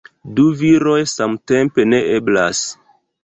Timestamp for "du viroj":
0.37-0.95